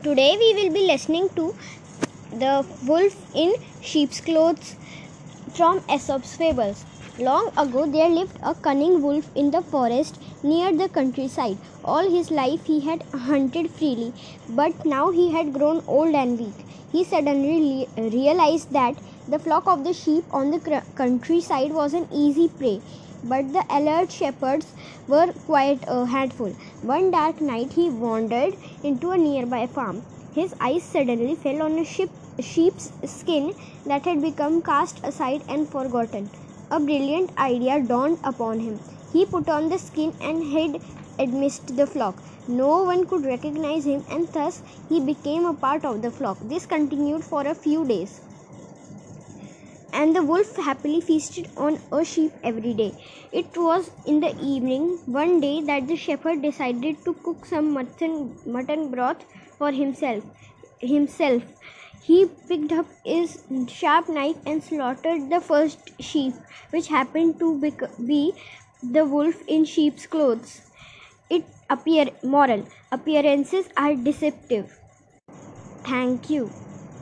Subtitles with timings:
[0.00, 1.52] Today we will be listening to
[2.30, 4.76] The Wolf in Sheep's Clothes
[5.56, 6.84] from Aesop's Fables.
[7.18, 11.58] Long ago there lived a cunning wolf in the forest near the countryside.
[11.84, 14.12] All his life he had hunted freely,
[14.48, 16.64] but now he had grown old and weak.
[16.92, 18.94] He suddenly realized that
[19.26, 22.80] the flock of the sheep on the countryside was an easy prey
[23.22, 24.74] but the alert shepherds
[25.06, 26.54] were quite a handful.
[26.80, 30.04] One dark night he wandered into a nearby farm.
[30.30, 32.10] His eyes suddenly fell on a sheep,
[32.40, 36.30] sheep's skin that had become cast aside and forgotten.
[36.70, 38.80] A brilliant idea dawned upon him.
[39.12, 40.80] He put on the skin and hid
[41.18, 42.22] amidst the flock.
[42.46, 46.38] No one could recognize him, and thus he became a part of the flock.
[46.42, 48.20] This continued for a few days
[49.92, 52.92] and the wolf happily feasted on a sheep every day.
[53.32, 58.38] It was in the evening one day that the shepherd decided to cook some mutton,
[58.46, 59.24] mutton broth
[59.56, 60.22] for himself.
[60.80, 61.42] Himself,
[62.02, 66.34] he picked up his sharp knife and slaughtered the first sheep,
[66.70, 67.58] which happened to
[68.06, 68.32] be
[68.82, 70.62] the wolf in sheep's clothes.
[71.28, 74.78] It appear moral appearances are deceptive.
[75.84, 76.50] Thank you.